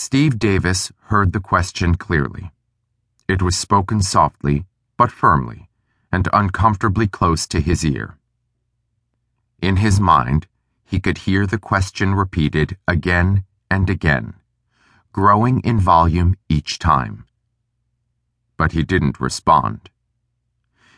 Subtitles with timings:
[0.00, 2.52] Steve Davis heard the question clearly.
[3.26, 4.64] It was spoken softly,
[4.96, 5.68] but firmly,
[6.12, 8.16] and uncomfortably close to his ear.
[9.60, 10.46] In his mind,
[10.84, 14.34] he could hear the question repeated again and again,
[15.12, 17.26] growing in volume each time.
[18.56, 19.90] But he didn't respond.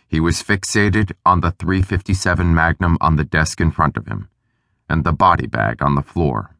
[0.07, 4.29] He was fixated on the 357 Magnum on the desk in front of him
[4.91, 6.55] and the body bag on the floor.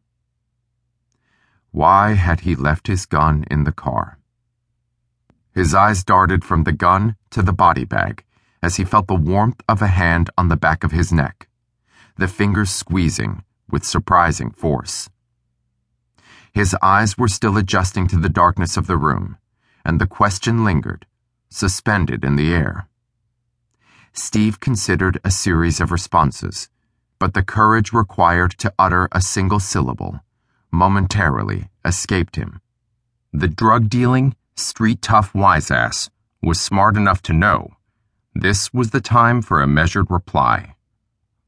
[1.71, 4.19] Why had he left his gun in the car?
[5.53, 8.25] His eyes darted from the gun to the body bag
[8.61, 11.47] as he felt the warmth of a hand on the back of his neck,
[12.17, 15.09] the fingers squeezing with surprising force.
[16.51, 19.37] His eyes were still adjusting to the darkness of the room,
[19.85, 21.05] and the question lingered,
[21.49, 22.89] suspended in the air.
[24.11, 26.69] Steve considered a series of responses,
[27.17, 30.19] but the courage required to utter a single syllable
[30.71, 32.61] momentarily escaped him.
[33.33, 36.09] The drug dealing, street tough wiseass
[36.41, 37.75] was smart enough to know
[38.33, 40.75] this was the time for a measured reply.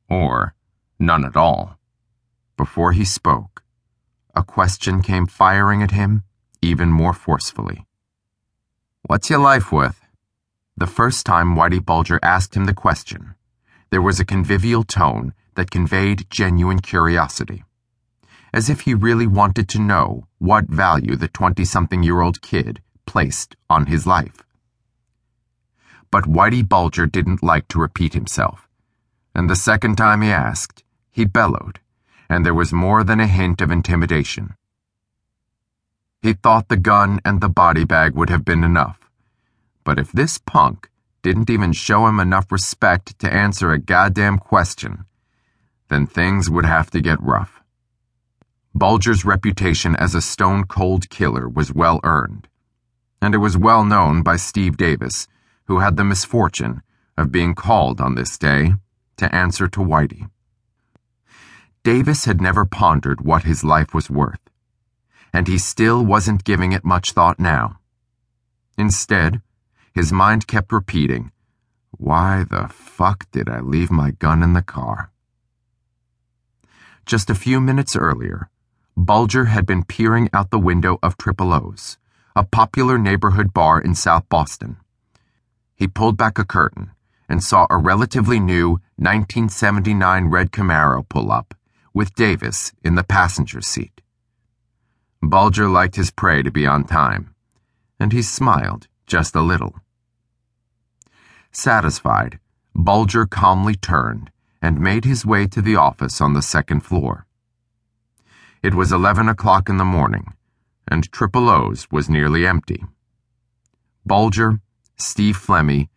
[0.10, 0.54] Or
[1.00, 1.78] none at all.
[2.58, 3.64] Before he spoke,
[4.36, 6.24] a question came firing at him
[6.62, 7.86] even more forcefully.
[9.04, 10.02] What's your life worth?
[10.76, 13.36] The first time Whitey Bulger asked him the question,
[13.90, 17.64] there was a convivial tone that conveyed genuine curiosity
[18.54, 22.82] as if he really wanted to know what value the 20 something year old kid
[23.06, 24.44] placed on his life.
[26.12, 28.70] But Whitey Bulger didn't like to repeat himself,
[29.34, 31.80] and the second time he asked, he bellowed,
[32.30, 34.54] and there was more than a hint of intimidation.
[36.22, 39.00] He thought the gun and the body bag would have been enough,
[39.84, 40.90] but if this punk
[41.24, 45.06] didn't even show him enough respect to answer a goddamn question,
[45.90, 47.63] then things would have to get rough.
[48.76, 52.48] Bulger's reputation as a stone cold killer was well earned,
[53.22, 55.28] and it was well known by Steve Davis,
[55.66, 56.82] who had the misfortune
[57.16, 58.74] of being called on this day
[59.18, 60.30] to answer to Whitey.
[61.84, 64.40] Davis had never pondered what his life was worth,
[65.32, 67.80] and he still wasn't giving it much thought now.
[68.76, 69.42] Instead,
[69.94, 71.32] his mind kept repeating,
[71.92, 75.12] Why the fuck did I leave my gun in the car?
[77.06, 78.50] Just a few minutes earlier,
[78.96, 81.98] Bulger had been peering out the window of Triple O's,
[82.36, 84.78] a popular neighborhood bar in South Boston.
[85.76, 86.92] He pulled back a curtain
[87.28, 91.56] and saw a relatively new 1979 red Camaro pull up,
[91.94, 94.02] with Davis in the passenger seat.
[95.22, 97.34] Bulger liked his prey to be on time,
[98.00, 99.76] and he smiled just a little.
[101.52, 102.40] Satisfied,
[102.76, 104.32] Bulger calmly turned
[104.62, 107.26] and made his way to the office on the second floor.
[108.64, 110.36] It was 11 o'clock in the morning,
[110.88, 112.82] and Triple O's was nearly empty.
[114.06, 114.62] Bulger,
[114.96, 115.90] Steve Flemmi,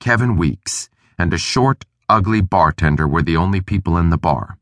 [0.00, 4.56] Kevin Weeks, and a short, ugly bartender were the only people in the bar.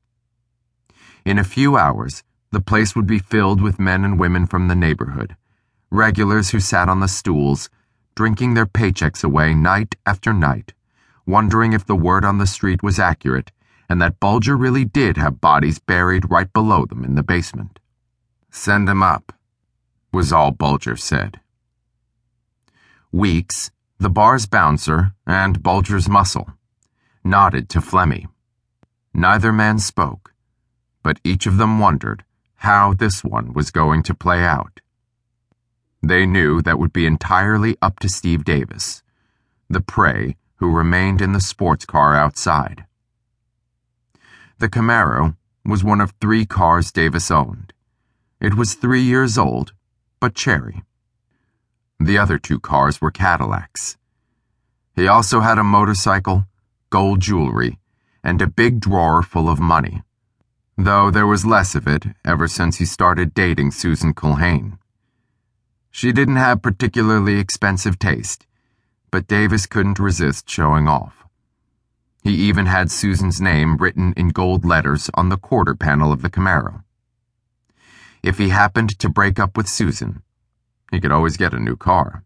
[1.25, 4.75] In a few hours, the place would be filled with men and women from the
[4.75, 5.37] neighborhood,
[5.89, 7.71] regulars who sat on the stools,
[8.17, 10.75] drinking their paychecks away night after night,
[11.27, 13.53] wondering if the word on the street was accurate
[13.88, 17.78] and that Bulger really did have bodies buried right below them in the basement.
[18.50, 19.32] Send up,
[20.12, 21.41] was all Bulger said.
[23.10, 26.50] Weeks, the bar's bouncer and Bulger's muscle,
[27.25, 28.26] nodded to Flemmi.
[29.15, 30.34] Neither man spoke,
[31.03, 32.25] but each of them wondered
[32.56, 34.81] how this one was going to play out.
[36.03, 39.03] They knew that would be entirely up to Steve Davis,
[39.69, 42.84] the prey who remained in the sports car outside.
[44.62, 45.34] The Camaro
[45.65, 47.73] was one of three cars Davis owned.
[48.41, 49.73] It was three years old,
[50.21, 50.84] but cherry.
[51.99, 53.97] The other two cars were Cadillacs.
[54.95, 56.47] He also had a motorcycle,
[56.91, 57.81] gold jewelry,
[58.22, 60.05] and a big drawer full of money,
[60.78, 64.78] though there was less of it ever since he started dating Susan Culhane.
[65.91, 68.47] She didn't have particularly expensive taste,
[69.10, 71.22] but Davis couldn't resist showing off.
[72.22, 76.30] He even had Susan's name written in gold letters on the quarter panel of the
[76.30, 76.84] Camaro.
[78.22, 80.22] If he happened to break up with Susan,
[80.92, 82.24] he could always get a new car.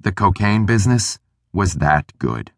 [0.00, 1.20] The cocaine business
[1.52, 2.50] was that good.